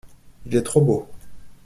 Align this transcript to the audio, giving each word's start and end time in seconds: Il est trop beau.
Il 0.47 0.55
est 0.55 0.63
trop 0.63 0.81
beau. 0.81 1.07